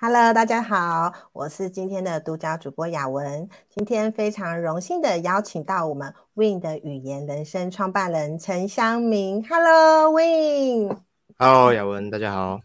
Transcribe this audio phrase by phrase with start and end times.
[0.00, 3.48] Hello，大家好，我是今天的独角主播雅文。
[3.68, 9.42] 今天非常荣幸的邀请到我们 Win 的语言人生创办人陈香明。
[9.42, 10.96] Hello，Win。
[11.36, 12.60] Hello，雅文，大家好。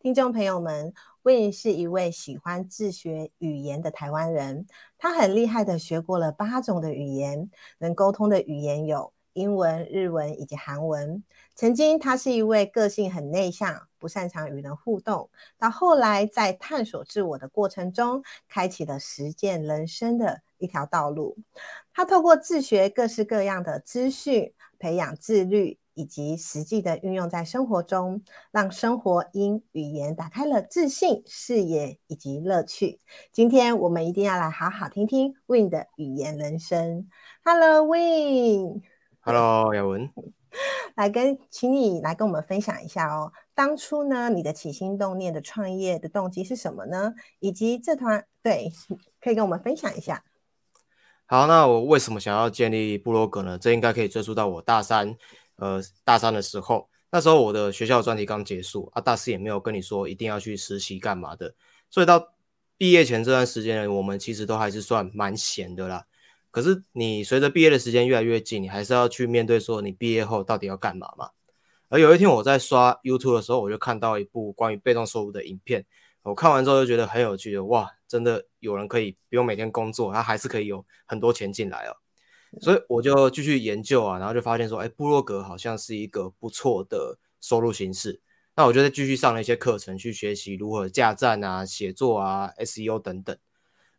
[0.00, 4.66] 听众朋友们，Win 是一位喜欢自学语言的台湾人，
[4.96, 7.50] 他很厉害的学过了八种的语言，
[7.80, 11.22] 能沟通的语言有英文、日文以及韩文。
[11.60, 15.28] 曾经，他是一位个性很内向、不擅长与人互动，
[15.58, 21.36] 到后来在探索自我的过程中，开启了实践人生的一条道路。
[21.92, 33.00] 他透过自学各式各样的资讯，培养自律，以及实际的运用在生活中，让生活因语言打开了自信、视野以及乐趣。
[33.32, 37.06] 今天我们一定要来好好听听 Win 的语言人生。
[37.44, 38.80] Hello，Win。
[39.20, 40.10] Hello，雅文。
[40.94, 43.32] 来跟，请你来跟我们分享一下哦。
[43.54, 47.14] 当初呢，你的起心动念的创业的动机是什么呢？
[47.38, 48.70] 以及这团对，
[49.20, 50.24] 可以跟我们分享一下。
[51.26, 53.56] 好，那我为什么想要建立部落格呢？
[53.58, 55.16] 这应该可以追溯到我大三，
[55.56, 61.54] 呃，大三的时候，那时候我的学校专题刚结束啊，大四也没有跟你说一定要去实习干嘛的，
[61.88, 62.34] 所以到
[62.76, 66.06] 毕业前这段时间呢，我们其实都还是算蛮闲的啦。
[66.50, 71.30] 可是你随着毕业的时间越来越近，你还是要去面对说你毕业后到底要干嘛嘛？
[71.88, 75.84] 而有一天我在刷 YouTube 的时候，我就看到一部关于被动收入的影片，
[76.22, 81.96] 我看完之后就觉得很有趣的，哇，真的有人可以不用每天工作，他还是可以有很多钱进来哦。
[82.60, 88.20] 所以我就继续研究啊，然后就发现说，哎，部落格好像是一个不错的收入形式。
[88.56, 93.36] 那我就再继续上了一些课程，去学习如何架站啊、写作啊、SEO 等等。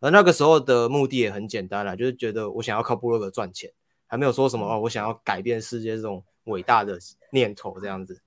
[0.01, 3.71] 而那个时候的目的也很简单啦，就是觉得我想要靠部落格赚钱，
[4.07, 6.99] 还没有说什么哦，我想要改变世界这种伟大的
[7.31, 8.19] 念头这样子。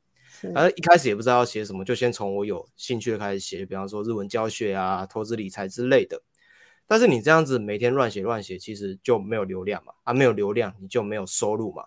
[0.54, 6.22] 而一开始也不知道要写什么，就先从我有兴趣的开始写，比方说日文教学啊、投资理财之类的。
[6.86, 11.84] 但是你这样子每天乱写乱写，其实就没有流量嘛，啊，没有流量你就没有收入嘛。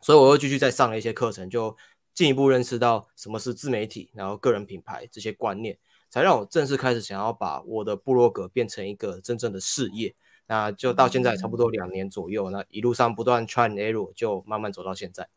[0.00, 1.76] 所以我又继续再上了一些课程，就
[2.14, 5.78] 进一步认识到什么是自媒体，然后个人品牌这些观念。
[6.10, 10.14] 才让我正式开始想要把我的部落格变成一个真正的事业，
[10.46, 15.28] 那就到现在差不多两年左右，那一路上不断 try and error，就慢慢走到现在。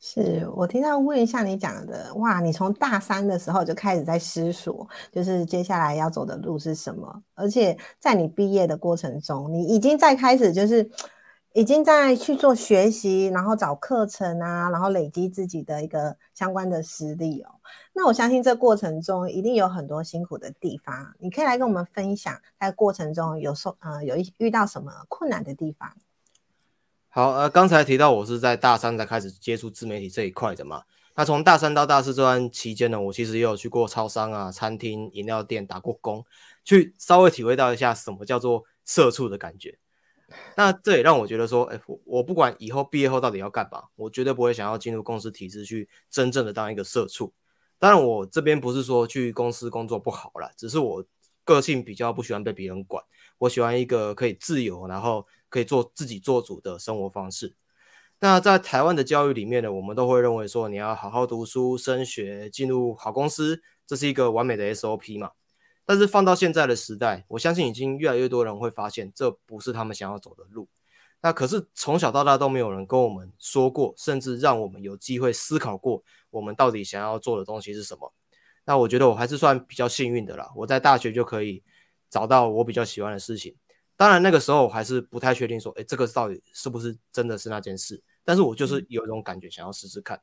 [0.00, 10.90] 是我听到问一下你讲的，哇，你从大三的时候就开始在思索，就是接下来要走的路是什么，而且在你毕业的过程中，你已经在开始就是。
[11.56, 17.53] 已经在去做学习，然后找课程啊，然后累积自己的一个相关的实力哦。
[17.92, 25.96] 那我相信这过程中一定有很多辛苦的地方，你可以来跟我们分享，在过程中有受呃有一遇到什么困难的地方？
[27.08, 30.82] 好，呃，刚才提到我是在大三才开始接触自媒体这一块的嘛。
[31.14, 36.24] 那从大三到大四这段期间呢，我其实也有去过超商啊、餐厅、饮料店打过工，
[36.64, 39.78] 去稍微体会到一下什么叫做社畜的感觉。
[40.56, 47.32] 那这也让我觉得说，哎，我我不管以后毕业后到底要干嘛，我绝对不会想要进入公司体制去真正的当一个社畜。
[47.78, 51.04] 当然，我这边不是说去公司工作不好啦，只是我
[51.44, 53.04] 个性比较不喜欢被别人管，
[53.38, 57.54] 我喜欢一个可以自由，然后可以做自己做主的生活方式。
[58.20, 65.32] 那在台湾的教育里面呢，我们都会认为说，你要好好读书、升学、进入好公司，这是一个完美的 SOP 嘛。
[65.84, 70.66] 但是放到现在的时代，我相信已经越来越多人会发现，这不是他们想要走的路。
[71.24, 78.12] 那可是从小到大都没有人跟我们说过，甚至让我们有机会思考过，我们到底想要做的东西是什么。
[78.66, 81.62] 那我觉得我还是算比较幸运的啦，我在大学就可以
[82.10, 83.56] 找到我比较喜欢的事情。
[83.96, 88.02] 当然那个时候我还是不太确定说，诶，这个到底是不是真的是那件事？
[88.22, 90.20] 但是我就是有一种感觉，想要试试看。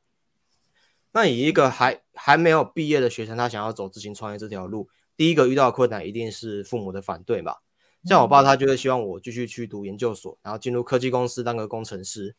[1.10, 4.88] 那以一个还还没有毕业的学生，他想要走自行创业这条路。
[5.16, 7.56] 第一个遇到的困难一定是父母的反对嘛，
[8.04, 12.34] 像我爸他就会希望我继续去读研究所，然后进入科技公司当个工程师。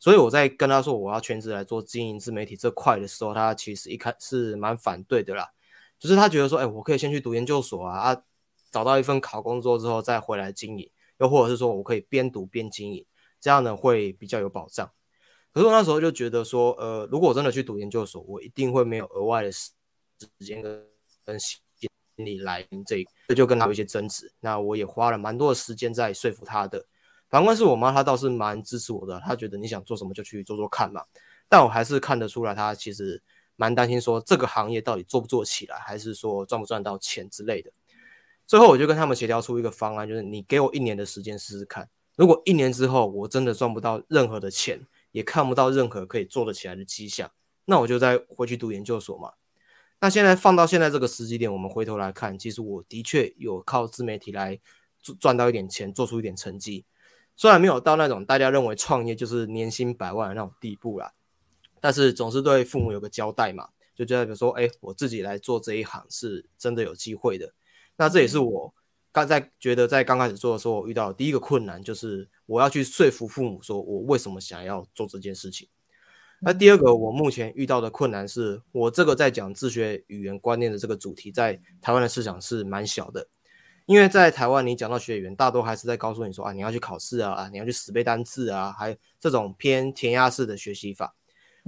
[0.00, 5.50] 所以我在跟他说我要全职来做经营自媒体这块的时候，他其实一开始是蛮反对的啦，
[5.98, 8.22] 就是他觉得说，哎，我可以先去读研究所啊，啊，
[8.70, 10.88] 找到一份好工作之后再回来经营，
[11.18, 13.04] 又或者是说我可以边读边经营，
[13.40, 14.88] 这样呢会比较有保障。
[15.52, 19.72] 可是我那时候就觉得说，呃，如果我真的去读研究所，我一定会没有额外的时
[20.38, 20.86] 间跟
[21.24, 21.36] 跟。
[22.18, 26.84] 你来这这就跟他有一些争执，那我也花了蛮多的时间在说服他的。
[27.28, 31.02] 反观是我妈，她倒是蛮支持我的，她觉得你想做什么就去做做看嘛。
[31.48, 33.22] 但我还是看得出来，她其实
[33.54, 37.70] 蛮担心说这个行业到底做不做起来，还是说赚不赚到钱之类的。
[38.46, 44.80] 最后我就跟他们协调出一个方案，就是你给我一年的时间试试看，如果一年之后我真的赚不到任何的钱，
[45.12, 47.30] 也看不到任何可以做得起来的迹象，
[47.66, 49.32] 那我就再回去读研究所嘛。
[50.00, 54.60] 那现在放到现在这个时机点，我们回头来看，其实我的确有靠自媒体来
[55.18, 56.84] 赚到一点钱，做出一点成绩。
[57.36, 61.12] 虽然没有到那种大家认为创业就是年薪百万的那种地步啦，
[61.80, 67.52] 但是总是对父母有个交代嘛，就觉得说，哎，我自己来做这一行是真的有机会的。
[67.96, 68.72] 那这也是我
[69.10, 75.68] 刚在觉得在刚开始做的时候，我遇到的第一个困难，就是我要去说服父母，说我为什么想要做这件事情。
[76.40, 83.26] 那第二个，我目前遇到的困难是，我这个在讲自学语言观念的这个主题，在台湾的市场是蛮小的，
[83.86, 91.12] 因为在台湾，你讲到学语言，大多还是在告诉你说啊，你要去考试啊，啊，你要去死背单词啊，还有这种偏填鸭式的学习法，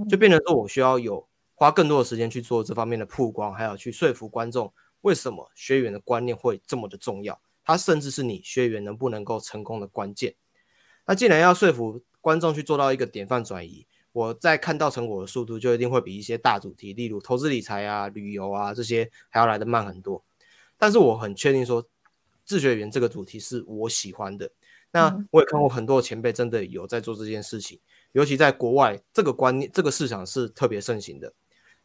[0.09, 10.33] 就变成说我需要有花更多的时间去做这方面的曝光，还有去说服观众，为什么学语言的观念会这么的重要，它甚至是你学语言能不能够成功的关键。
[11.05, 13.85] 那既然要说服观众去做到一个典范转移。
[14.13, 20.23] 我在看到成果的速度就一定会比一些大主题，例如投资理财啊、旅游啊这些还要来得慢很多。
[20.77, 21.85] 但是我很确定说，
[22.43, 24.51] 自学员这个主题是我喜欢的。
[24.91, 27.79] 那我也看过很多前辈真的有在做这件事情，
[28.11, 31.31] 尤其在国外，这个观念、这个市场是特别盛行的。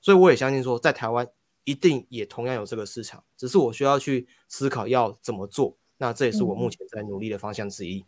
[0.00, 1.28] 所以我也相信说，在台湾
[1.62, 5.76] 一定也同样有这个市场，只是我需要去思考要怎么做。
[5.98, 8.04] 那这也是我目前在努力的方向之一。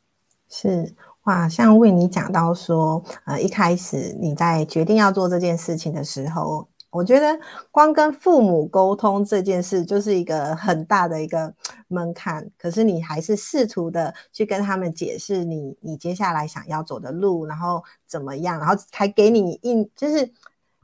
[0.48, 0.92] 是。
[1.28, 7.38] 哇，像为你讲到说，呃，一开始你在决定要做这件事情的时候，我觉得
[7.70, 11.52] 光跟父母沟通这件事就是一个很大的一个
[11.88, 12.50] 门槛。
[12.56, 20.32] 可是你还是试图的去跟他们解释你你接下来想要走的路，然后怎么样，然后才给你一就是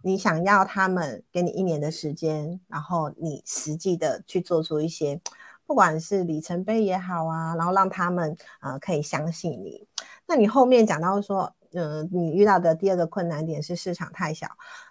[0.02, 5.18] 你想要他们给你一年的时间，然后你实际的去做出一些，
[5.66, 9.86] 不管是里程碑也好啊，然后让他们呃可以相信你。
[10.26, 14.46] 那你后面讲到说，嗯、你遇到的第二个困难点是市场太小，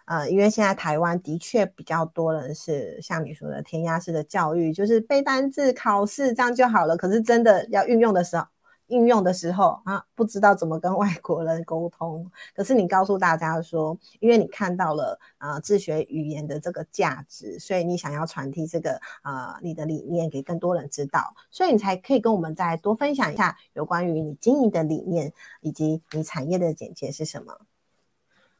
[0.06, 8.45] 呃，因为现在台湾的确比较多人是像你说的填鸭式的教育，就是背单字、考试这样就好了，可是真的要运用的时候。
[8.94, 12.30] 应用的时候啊，不知道怎么跟外国人沟通。
[12.56, 27.60] 可是你告诉大家说，因为你看到了啊、自学语言的这个价值，所以你想要传递这个啊、你的理念给更多人知道，所以你才可以跟我们再多分享一下有关于你经营的理念以及你产业的简介是什么。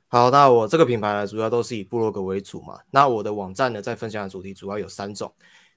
[0.08, 2.80] 好，那我这个品牌呢，主要都是以部落格为主嘛。
[2.92, 5.32] 那我的网站呢，在分享的主题主要有三种，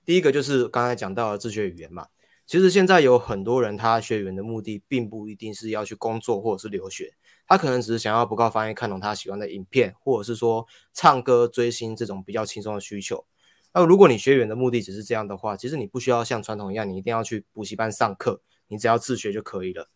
[0.04, 2.06] 第一个就是刚才讲到的自学语言嘛。
[2.46, 7.12] 其实现在有很多人，他学语言的目的并不一定是要去工作或者是留学，
[7.48, 10.64] 他可能只是想要不靠翻译看懂他喜欢的影片，或者是说
[10.94, 13.26] 唱歌追星这种比较轻松的需求。
[13.74, 19.88] 那如果你学语言的目的只是这样的话，其实你不需要像传统一样，你一定要去补习班上课，你只要自学就可以了。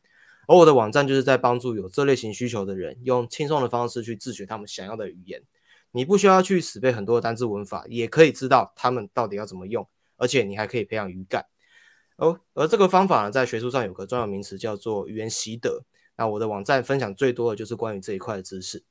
[0.49, 5.41] 而我的网站就是在帮助有这类型需求的人，用轻松的方式去自学他们想要的语言。
[5.93, 11.47] 你不需要去死背很多的单字文法，也可以知道他们到底要怎么用，而且你还可以培养语感。
[12.21, 15.83] 哦，而这个方法呢，在学术上有个专有名词叫做语言习得。
[16.17, 18.85] 那我的网站分享最多的就是关于这一块的知识。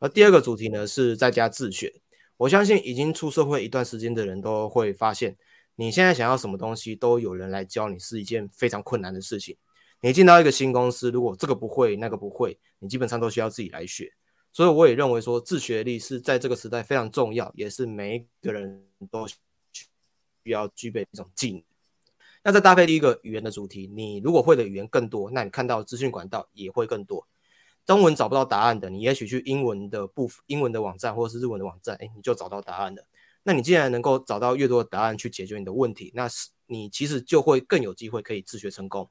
[0.00, 2.02] 而第二个主题呢，是在家自学。
[2.36, 5.36] 我相信已经出社会一段时间的人都会发现，
[5.76, 9.56] 你现在想要什么东西都有人来教你，是一件非常困难的事情。
[10.00, 14.12] 你进到一个新公司，如果这个不会，那个不会，你基本上都需要自己来学。
[14.52, 19.28] 所以我也认为说，自学力是在这个时代非常重要，也是每一个人都
[19.72, 19.86] 需
[20.50, 21.62] 要具备一种技能。
[22.46, 27.26] 那再搭配第一个语言的主题，你如果会的语言更多，那你看到资讯管道也会更多。
[27.86, 33.06] 中文找不到答案的，你也许去英文的部分，英文的网站或者是日文的网站，诶，你就找到答案了。
[33.44, 39.08] 那你既然能够找到越多的答案去解决你的问题，那是你其实就会更有机会可以自学成功。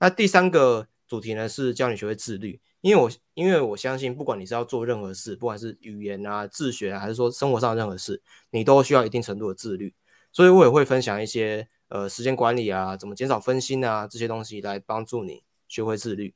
[0.00, 9.94] 那第三个主题呢，是教你学会自律，因为我因为我相信，不管你是要做任何事，不管是语言啊、自学，还是说生活上任何事，你都需要一定程度的自律。
[10.32, 11.68] 所以我也会分享一些。
[11.92, 16.34] 呃，时间管理啊，怎么减少分心啊，这些东西来帮助你学会自律。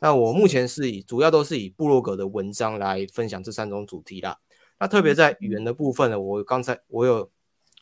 [0.00, 4.38] 那我目前是以主要都是以部落格的文章来分享这三种主题啦。
[4.78, 7.30] 那特别在语言的部分呢，我刚才我有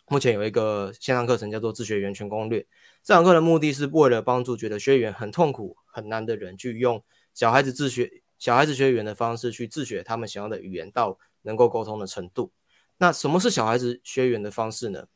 [0.08, 2.66] 目前有一个线上课程叫做自学语言全攻略。
[3.04, 7.00] 这堂课的目的是为了帮助觉得学语言很痛苦很难的人，去用
[7.32, 12.50] 小孩子自学小孩子学语言的方式去自学他们想要的语言到能够沟通的程度。
[12.98, 15.06] 那什么是小孩子学语言的方式呢？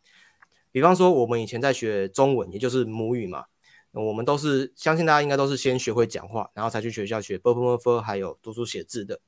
[0.77, 3.47] 比方说，我们以前在学中文，也就是母语嘛，
[3.93, 9.19] 我们都是相信大家应该都是先学会讲话，然后才去学校学 b u r p m u r p 还有读书写字的。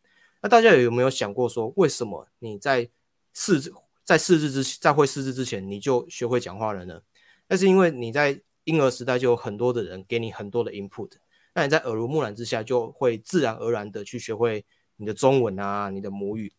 [0.42, 2.90] 那大家有没有想过说，为什么你在
[3.32, 3.72] 四
[4.04, 7.00] 在四字之在会四字之前你就学会讲话了呢？
[7.48, 11.12] 那是因为你在婴儿时代就有很多的人给你很多的 input，
[11.54, 16.52] 那你在耳濡目染之下，就会自然而然的去学会你的中文啊，你的母语。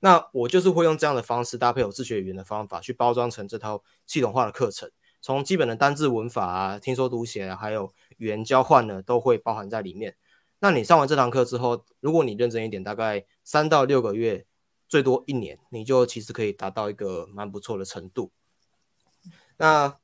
[0.00, 4.90] 那我就是会用这样的方式搭配我自学语言的方法去包装成这套系统化的课程，
[5.20, 10.16] 从基本的单字文法啊、听说读写啊，还有语言交换呢，都会包含在里面。
[10.60, 14.46] 那你上完这堂课之后，如果你认真一点，大概三到六个月，
[14.88, 18.30] 最多一年，你就其实可以达到一个蛮不错的程度。
[19.58, 19.94] 那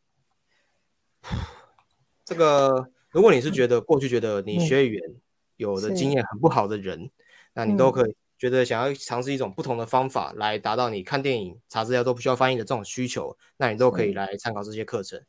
[2.25, 5.15] 这个，如果你是觉得过去觉得你学语言
[5.57, 7.11] 有的经验很不好的人，嗯、
[7.55, 8.15] 那你都可以。
[8.39, 15.21] 觉得想要尝试一种不同的方法来达到你看电影、查资料都不需要翻译的这种需求，那你都可以来参考这些课程。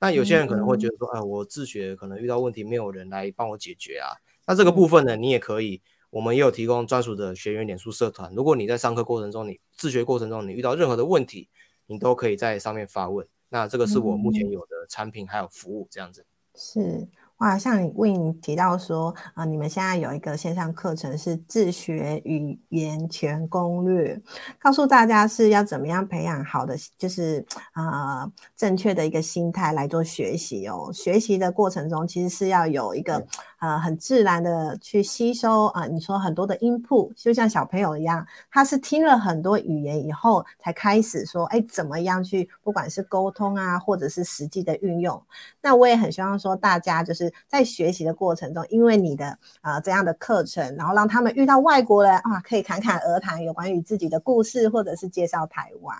[0.00, 4.16] 那有些人可能会觉得说，啊、呃，我自学可能遇到问题没有人来帮我解决啊。
[4.46, 5.80] 那这个部分呢，你也可以，
[6.10, 8.34] 我们也有提供专属的学员脸书社团。
[8.34, 11.48] 如果你在上课过程中，你自学过程中你遇到任何的问题，
[11.86, 13.26] 你都可以在上面发问。
[13.48, 16.26] 那这个是我目前有的产品还有服务这样子。
[16.54, 17.06] 是。
[17.38, 24.20] 哇，像你为你提到说，啊、你们现在有一个线上课程是自学语言全攻略，
[24.60, 30.90] 告诉大家是要怎么样培养好的，就是啊、正确的一个心态来做学习哦。
[30.92, 33.26] 学习的过程中，其实是要有一个。
[33.64, 45.22] 呃，很自然的去吸收啊、你说很多的 input，就像小朋友一样，他是听了很多语言以后才开始说，哎，怎么样去，不管是沟通啊，或者是实际的运用。
[45.62, 49.28] 那我也很希望说，大家就是在学习的过程中，因为你的
[49.62, 55.96] 啊、呃、这样的课程，然后让他们遇到外国人啊，可以侃侃而谈有关于自己的故事，或者是介绍台湾。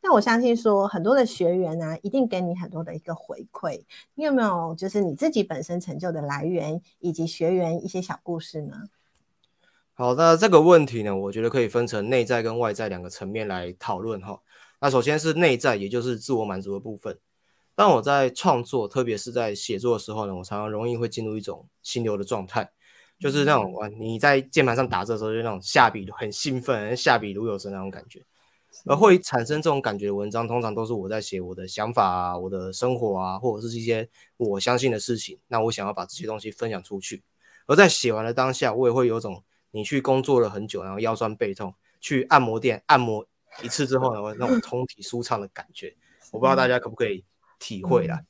[0.00, 3.84] 那我相信说，很多的学员呢、啊，一定给你很多的一个回馈。
[4.14, 8.88] 你有没有就是你自己本身成就的来源，以及学员一些小故事呢？
[9.94, 14.40] 好，那这个问题呢，我觉得可以分成内在跟外在两个层面来讨论哈。
[14.80, 17.18] 那首先是内在，也就是自我满足的部分。
[17.74, 22.70] 当我在创作，特别是在写作的时候呢，我常常容易会进入一种心流的状态，
[23.18, 28.24] 就是那种哇，你在键盘上打字的时候，就那种下笔很兴奋，下笔如有神那种感觉。
[28.86, 35.38] 而会产生这种感觉的文章，通常都是我在写我的想法啊，我的生活啊，或者是一些我相信的事情。
[35.48, 37.22] 那我想要把这些东西分享出去。
[37.66, 43.26] 而在写完的当下，我也会有种你去工作了很久，然后腰酸背痛，去按摩店按摩
[43.62, 45.94] 一次之后呢，那种通体舒畅的感觉。
[46.30, 47.24] 我不知道大家可不可以
[47.58, 48.20] 体会啦。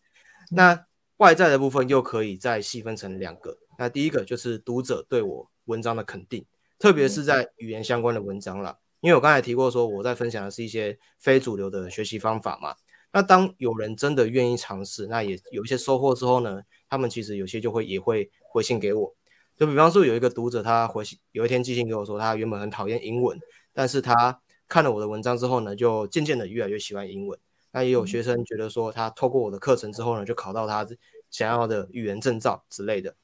[0.51, 0.87] 那
[1.19, 3.59] 外在的部分又可以再细分成两个。
[3.77, 6.45] 那第一个就是读者对我文章的肯定，
[6.79, 8.79] 特别是在语言相关的文章啦。
[9.01, 12.75] 因为我刚才提过说，我在分享的是一些非主流的学习方法嘛。
[13.13, 19.15] 那当有人真的愿意尝试，那也有一些收获之后呢，他们其实有些就会也会回信给我。
[19.57, 23.39] 就比方说有一个读者，他回信有一天寄信给我说，他原本很讨厌英文，
[23.73, 27.39] 但是他看了我的文章之后呢，就渐渐的越来越喜欢英文。
[27.71, 30.87] 那也有学生觉得说，他透过我的课程之后呢，就考到他
[31.31, 33.15] 想要的语言证照之类的。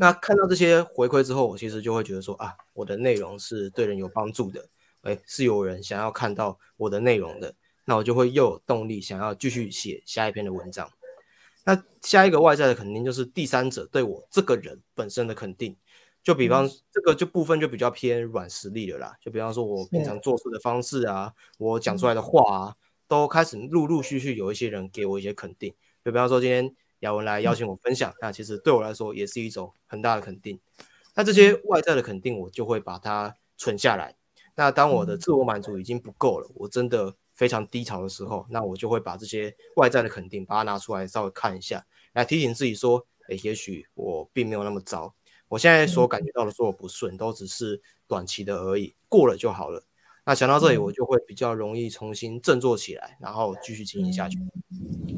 [0.00, 4.66] 那看到这些回馈之后，我其实就会觉得说啊，我的内容是对人有帮助的。
[5.06, 10.90] 诶，是有人想要看到我的内容的，那我就会又有动力想要继续写下一篇的文章。
[11.64, 15.76] 那下一个外在的肯定就是第三者对我这个人本身的肯定，
[16.22, 19.16] 就比方、嗯、这个就部分就比较偏软实力了啦。
[19.20, 22.74] 就比方说我平常做事的方式啊，我讲出来的话啊，
[23.08, 25.74] 都开始陆陆续续有一些人给我一些肯定。
[26.04, 30.60] 就比方说今天雅文来邀请我分享，嗯、那其实对我来说也是一种很大的肯定。
[31.16, 34.14] 那这些外在的肯定，我就会把它存下来。
[34.56, 41.84] 那当我的自我满足已经不够了，我真的非常低潮的时候，那我就会把这些外在的肯定把它拿出来稍微看一下，
[42.14, 45.14] 来提醒自己说，诶，也许我并没有那么糟，
[45.48, 49.82] 我现在所感觉到的所有不顺，都只是短期的而已，过了就好了。
[50.28, 54.36] 那想到这里，我就会比较容易重新振作起来，然后继续经营下去。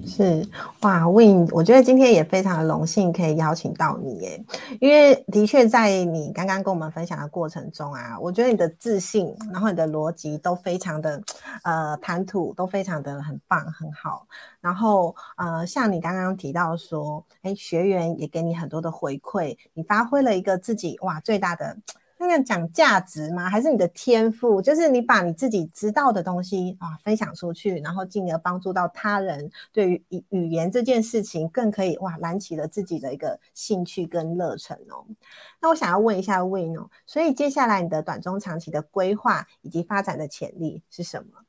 [0.06, 0.46] 是
[0.82, 4.44] 哇，Win，我觉得今天也非常的荣幸可以邀请到你耶，
[4.82, 11.22] 因为的确在你刚刚跟我们分享的过程中啊，我觉得你的自信，然后你的逻辑都非常的
[11.64, 14.26] 呃谈吐都非常的很棒很好，
[14.60, 21.78] 然后呃像你刚刚提到说，哎，学员也给你很多的回馈，你发挥了一个自己哇最大的。
[22.18, 23.48] 那个讲价值吗？
[23.48, 24.60] 还是你的天赋？
[24.60, 35.06] 就是你把你自己知道的东西啊分享出去，然后进而帮助到他人，对于语语言这件事情更可以哇燃起了自己的一个兴趣跟热忱哦。
[35.60, 41.47] 那我想要问一下 Win 哦，所以接下来你的短中长期的规划以及发展的潜力是什么？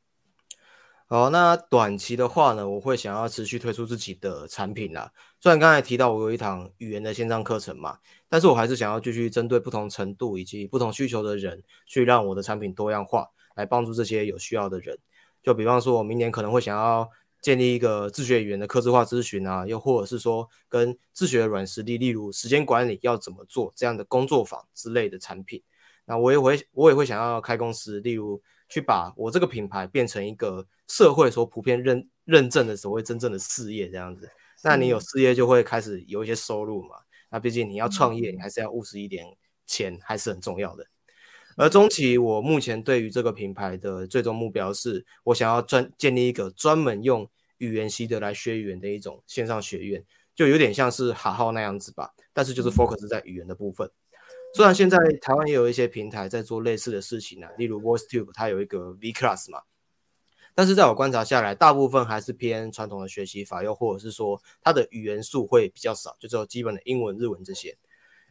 [1.11, 5.11] 好，那短期的话呢，我会想要持续推出自己的产品啦。
[5.39, 7.97] 虽然刚才提到我有一堂语言的线上课程嘛，
[8.29, 14.95] 但是我还是想要继续针对不同程度以及不同需求的人，去让我的产品多样化，来帮助这些有需要的人。
[15.41, 17.09] 就比方说，我明年可能会想要
[17.41, 25.63] 建立一个自学语言的客制化咨询啊，又或者是说跟自学的软实力，例如时间管理要怎么做这样的工作坊之类的产品。
[26.05, 28.39] 那我也会，我也会想要开公司，例如
[28.69, 34.29] 去把我这个品牌变成一个社会所普遍认认证的所谓真正的事业这样子。
[34.63, 36.95] 那你有事业就会开始有一些收入嘛？
[37.31, 39.25] 那毕竟你要创业，你还是要务实一点，
[39.65, 40.85] 钱还是很重要的。
[41.57, 52.13] 而中期，我目前对于这个品牌的最终目标是，我想要专建立一个专门用语言习得来学语言的一种线上学院，就有点像是哈号那样子吧。
[52.33, 53.89] 但是就是 focus 在语言的部分。
[54.53, 59.61] 虽然现在台湾也有一些平台在做类似的事情呢、啊，例如 VoiceTube，它有一个 V Class 嘛。
[60.55, 67.77] 但是在我观察下来，大部分还是偏传统的学习法，又或者是说它的语言数会比较少，就只有基本的英文、日文这些。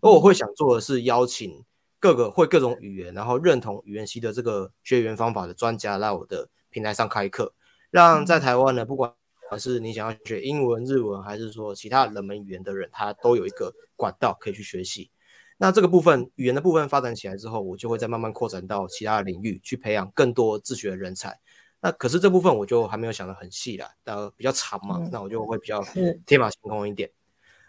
[0.03, 1.65] 而我会想做的是邀请
[1.99, 7.55] 各个会各种语言，然后认同语言系的这个学员方法的专家来我的平台上开课，
[7.91, 9.15] 让在台湾呢，不管
[9.59, 15.11] 是你想要学英文、日文，还是说其他冷门语言的人，他都有一个管道可以去学习。
[15.59, 21.39] 那这个部分语言的部分发展起来之后，我就会再慢慢扩展到其他的领域，去培养更多自学的人才。
[21.81, 25.85] 那可是这部分我就还没有想得很细啦，呃，比较长嘛，那我就会比较
[26.25, 27.11] 天马行空一点。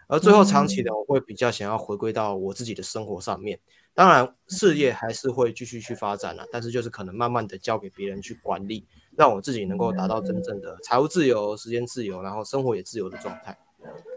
[0.06, 3.60] 而最后长期的，我会比较想要回归到我自己的生活上面。
[3.94, 13.56] 当然，事业还是会继续去发展了，但是就是可能慢慢的交给别人去管理，让我自己能够达到真正的财务自由、时间自由，然后生活也自由的状态。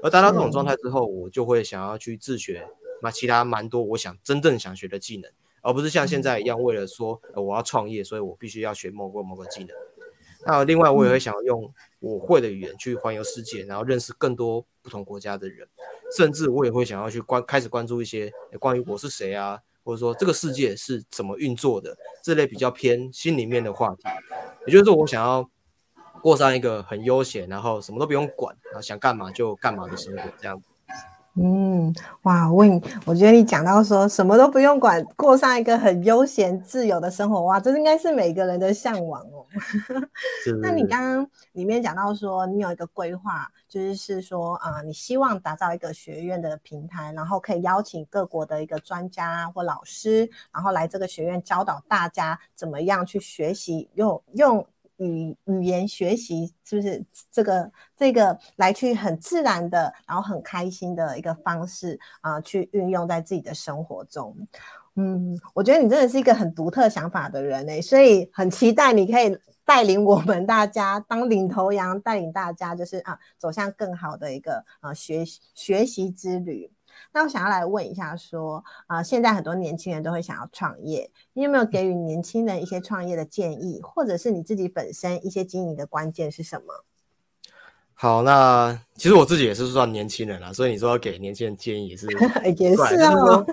[0.02, 2.68] 而达到这种状态之后，我就会想要去自学，
[3.04, 5.30] 那其他蛮多我想真正想学的技能。
[5.62, 9.70] 而不是像现在一样，为了说我要创业，所以我必须要学某个某个技能。
[10.46, 15.66] 那另外，我也会想要用我会的语言去环游世界，然后认识更多不同国家的人。
[16.18, 18.30] 甚至我也会想要去关开始关注一些
[18.60, 24.04] 关于我是谁啊，或者说这个世界是怎么运作的这类比较偏心里面的话题。
[24.68, 25.50] 也就是说，我想要
[26.22, 30.68] 过上一个很悠闲，然后什么都不用管，然后想干嘛就干嘛的生活，这样子。
[31.36, 31.92] 嗯，
[32.24, 32.64] 哇，我
[33.06, 39.44] 我觉得你讲到说什么都不用管，过上一个很悠闲自由的生活，哇，这应该是每个人的向往哦。
[40.62, 54.64] 那你刚刚里面讲到说，你有一个规划，就是是说啊、呃，你希望打造一个学院的平台，然后可以邀请各国的一个专家或老师，然后来这个学院教导大家怎么样去学习，用用。
[55.04, 64.36] 语语言学习是不是这个这个来去很自然的，然后很开心的一个方式啊、去运用在自己的生活中。
[64.96, 69.36] 嗯，我觉得你真的是一个很独特想法的人诶，所以很期待你可以
[69.66, 76.70] 带领我们大家当领头羊，带领大家就是啊走向更好的一个啊学学习之旅。
[77.14, 86.84] 那我想要来问一下，说啊、呃，现在很多年轻人都会想要创业，你有没有给予年轻人一些创业的建议，或者是你自己本身一些经营的关键是什么？
[87.96, 92.08] 好，那其实我自己也是算年轻人啦，所以你说要给年轻人建议也是
[92.58, 93.46] 也是啊、哦，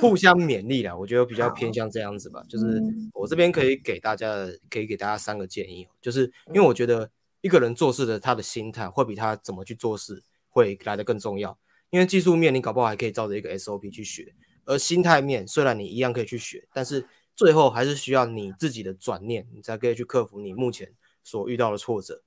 [0.00, 0.94] 互相勉励啦。
[0.94, 2.82] 我觉得比较偏向这样子吧，就是
[3.14, 4.26] 我这边可以给大家，
[4.68, 7.08] 可以给大家三个建议，就是因为我觉得
[7.40, 11.56] 一个人做事的他的心态会比他怎么去做事会来得更重要。
[11.90, 22.22] 因为技术面你搞不好还可以照着一个 SOP 去学，而心态面虽然你一样可以去学，但是最后还是需要你自己的转念，你才可以去克服你目前所遇到的挫折。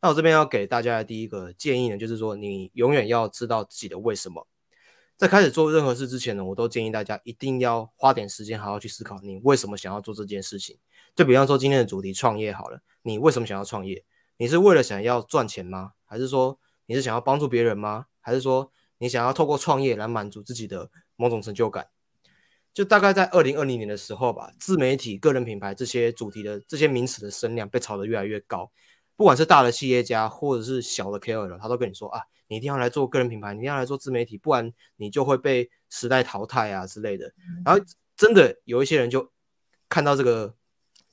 [0.00, 4.46] 那我这边要给大家的第一个建议呢，就是说你永远要知道自己的为什么。
[5.16, 10.78] 在开始做任何事之前呢，我都建议大家一定要花点时间好好去思考你为什么想要做这件事情。
[11.16, 14.04] 就比方说今天的主题创业好了，你为什么想要创业？
[14.36, 15.94] 你是为了想要赚钱吗？
[16.04, 18.06] 还是说你是想要帮助别人吗？
[18.20, 21.88] 还是说你想要透过创业来满足自己的某种成就感，
[22.74, 28.70] 就大概在二零二零年的时候吧，自媒体、个人品牌这些主题的这些名词的声量被炒得越来越高。
[29.16, 37.32] 不管是大的企业家或者是小的 KOL，他都跟你说啊，你一定要来做个人品牌，你一定要来做自媒体，不然你就会被时代淘汰啊之类的。
[37.64, 37.84] 然后
[38.16, 39.32] 真的有一些人就
[39.88, 40.54] 看到这个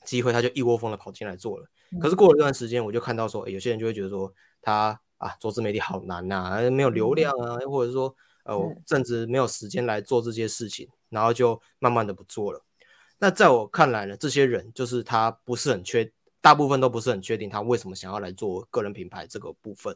[0.04, 1.67] 机会，他就一窝蜂的跑进来做了。
[2.00, 5.00] 可是过了一段时间，我就看到说，欸，有些人就会觉得说他。
[5.17, 12.62] 啊，做自媒体好难呐、啊，没有流量啊，或者是说，呃，我甚至没有时间来做这些事情，然后就慢慢的不做了。
[13.17, 19.95] 那在我看来呢，这些人就是他不是很确，大部分都不是很确定他为什么想要来做个人品牌这个部分。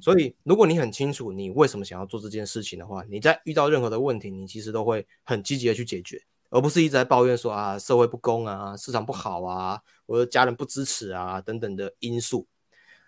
[0.00, 12.46] 所以，如果你很清楚你为什么想要做这件事情的话，你在遇到任何的问题，你其实都会很积极的去解决，而不是一直在抱怨说啊社会不公啊，市场不好啊，我的家人不支持啊等等的因素。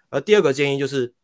[0.09, 1.14] 而第二个建议就是，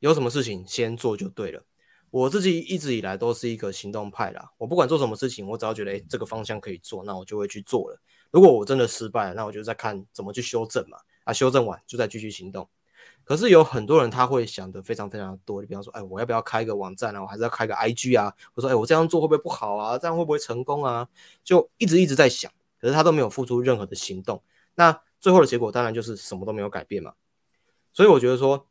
[0.00, 1.64] 有什么事情先做就对了。
[2.10, 8.00] 我自己一直以来都是一个行动派啦，我不管做什么事情，我只要觉得诶这个方向可以做，那我就会去做了。
[8.30, 10.98] 如果我真的失败了，那我就再看怎么去修正嘛。
[11.24, 12.66] 啊，修正完就再继续行动。
[13.24, 17.20] 可是有很多人他会想的非常非常多，你比方说，哎，我要不要开一个网站啊？
[17.20, 18.34] 我还是要开个 IG 啊？
[18.54, 19.98] 我说，哎，我这样做会不会不好啊？
[19.98, 21.06] 这样会不会成功啊？
[21.44, 24.42] 就一直一直在想，可是他都没有付出任何的行动。
[24.76, 27.12] 那最后的结果当然就是什么都没有改变嘛。
[27.92, 28.66] 所以我觉得说，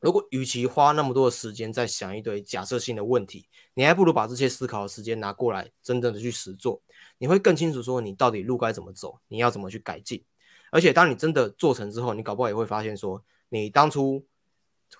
[0.00, 6.80] 如果与其花那么多的时间在想一堆假设性的问题，你还不如把这些思考的时间拿过来，真正的去实做，
[7.18, 10.24] 你会更清楚说你到底路该怎么走，你要怎么去改进。
[10.72, 14.24] 而且当你真的做成之后，你搞不好也会发现说，你当初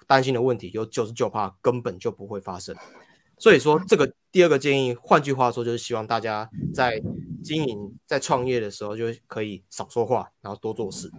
[0.07, 2.77] 担心的问题有九十九趴根本就不会发生，
[3.39, 7.01] 所以说这个第二个建议，换句话说就是希望大家在
[7.43, 11.11] 经营、在创业的时候就可以少说话，然后多做事。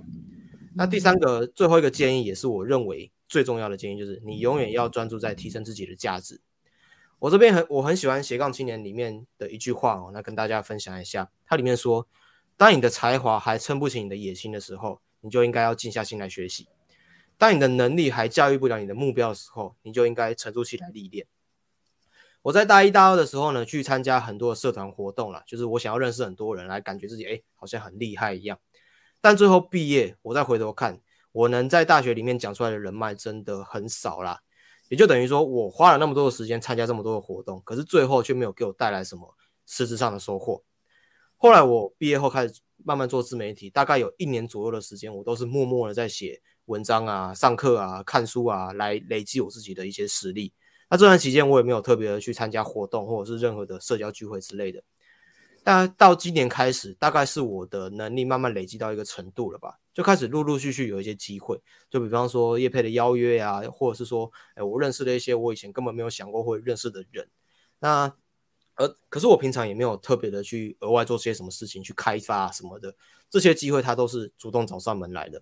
[0.75, 6.41] 那第三个、最后一个建议，也是我认为最重要的建议，就是你永远要专注在提升自己的价值。
[7.19, 12.05] 我这边很我很喜欢斜杠青年里面的一句话哦，那跟大家分享一下，它里面说，
[12.57, 16.67] 当你的才华还撑不起你的野心的时候，你就应该要静下心来学习。
[17.37, 21.25] 当你的能力还驾驭不了你的目标的时候，你就应该沉住气来历练。
[22.41, 28.59] 我在大一、大二的时候呢，去参加很多的社团活动了，就是我想要认识很多人，来感觉自己诶好像很厉害一样。
[29.21, 30.99] 但最后毕业，我再回头看，
[31.31, 34.39] 我能在大学里面讲出来的人脉真的很少啦。
[34.89, 40.63] 也就等于说我花了那么多的时间参加这么多的活动，可是最后却没有给我带来什么实质上的收获。
[41.37, 46.41] 后来我毕业后开始慢慢做自媒体，大概有一年左右的时间，我都是默默的在写。
[46.65, 50.53] 文章啊，上课啊，看书啊，来累积我自己的一些实力。
[50.89, 54.81] 那这段期间，我也没有特别的去参加活动，或者是任何的社交聚会之类的。
[55.63, 61.61] 但到今年开始，大概是我的能力慢慢累积到一个程度了吧，就开始陆陆续续有一些机会。
[61.89, 67.29] 就比方说叶佩的邀约啊，或者是说，哎，我认识了一些我以前根本没有想过会认识的人。
[67.79, 68.11] 那
[68.75, 72.95] 而可是我平常也没有特别的去额外做些什么事情去开发什么的，
[73.29, 75.41] 这些机会他都是主动找上门来的。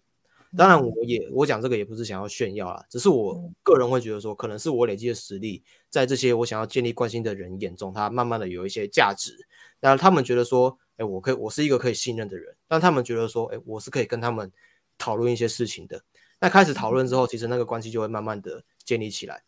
[0.58, 9.38] 当然，我也我讲这个也不是想要炫耀啦，只是我个人会觉得说，可能是我累积的实力，在这些我想要建立关系的人眼中，他慢慢的有一些价值。
[9.80, 12.56] 然后他们觉得说，哎，我可以，我是一个可以信任的人。
[12.68, 14.52] 但他们觉得说，哎，我是可以跟他们
[14.98, 16.04] 讨论一些事情的。
[16.40, 19.44] 那开始讨论之后，其实那个关系就会慢慢的建立起来。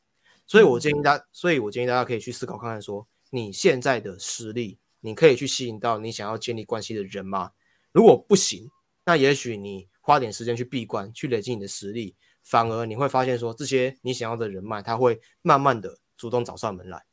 [0.46, 7.54] 所以我建议大，所以我建议大家可以去思考看看，说你现在的实力，你可以去吸引到你想要建立关系的人吗？
[7.92, 8.70] 如果不行，
[9.04, 9.90] 那也许你。
[10.02, 17.04] 花点时间去闭关，去累积你的实力，反而你会发现说，这些你想要的人脉，他会慢慢的主动找上门来。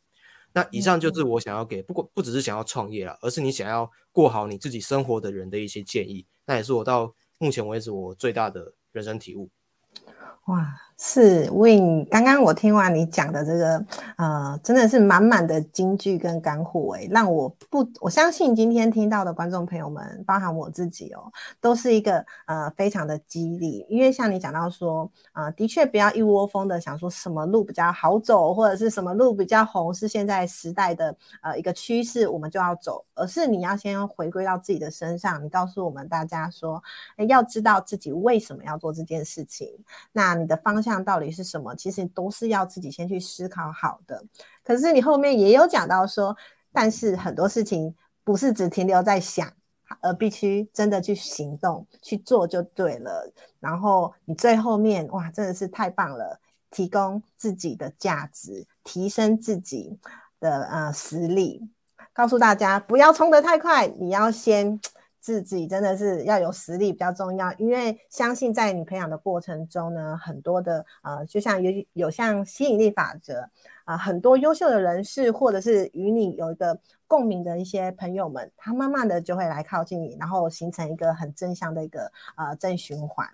[0.52, 6.26] 那以上就是我想要给，不过不只是想要创业了，而是你想要过好你自己生活的人的一些建议。
[6.46, 9.50] 那也是我到目前为止我最大的人生体悟。
[10.46, 10.87] 哇！
[11.00, 13.84] 是 Win，刚刚我听完你讲的这个，
[14.16, 21.30] 呃，真的是满满的金句跟干货诶，让我不，我相信今天听到的观众朋友们，包含我自己哦，
[21.60, 36.82] 都是一个呃非常的激励，因为像你讲到说，呃，的确不要一窝蜂的想说什么路比较好走，或者是什么路比较红，是现在时代的呃一个趋势，我们就要走，而是你要先回归到自己的身上，你告诉我们大家说，
[37.18, 39.68] 诶，要知道自己为什么要做这件事情，
[40.10, 40.87] 那你的方向。
[40.88, 41.74] 像到底是什么？
[41.74, 44.24] 其实都是要自己先去思考好的。
[44.64, 46.34] 可是你后面也有讲到说，
[46.72, 49.52] 但是很多事情不是只停留在想，
[50.00, 53.30] 而必须真的去行动去做就对了。
[53.60, 56.40] 然后你最后面哇，真的是太棒了！
[56.70, 59.98] 提供自己的价值，提升自己
[60.40, 61.68] 的呃实力，
[62.12, 64.80] 告诉大家不要冲得太快，你要先。
[65.28, 73.46] 自己真的是要有实力比较重要，因为相信在你培养的过程中呢，很多的呃，就像有有像吸引力法则
[73.84, 83.28] 啊、很多优秀的人士或者是与你有一个共鸣的一些朋友们，他慢慢的就会来靠近你，然后形成一个很正向的一个呃正循环。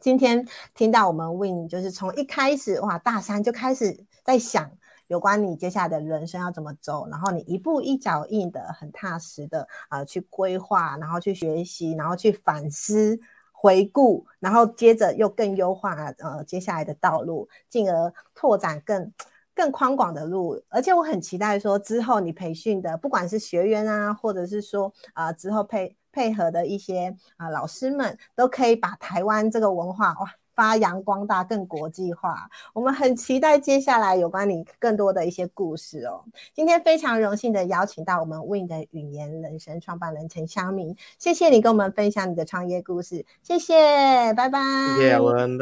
[0.00, 4.70] 今天听到我们 Win 就是从一开始哇，大三就开始在想。
[5.08, 13.18] 有关你接下来的人生要怎么走，然后你一步一脚印的很踏实的啊、呃、去规划，然后去学习，然后去反思、
[13.52, 19.12] 回顾，然后接着又更优化呃接下来的道路，进而拓展更
[19.54, 20.60] 更宽广的路。
[20.68, 30.34] 而且我很期待说之后你培训的不管是学员啊，或者是说啊、之后配配合的一些啊、老师们，都可以把台湾这个文化哇。
[30.54, 32.48] 发扬光大，更国际化。
[32.72, 36.24] 我们很期待接下来有关你更多的一些故事哦。
[36.54, 44.60] 今天非常荣幸的邀请到我们 Win 的语言人生创办人陈湘明，谢谢你跟我们分享你的创业故事，谢谢，拜拜。
[44.96, 45.58] 谢谢雅文。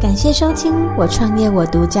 [0.00, 2.00] 感谢收听《我创业我独角》，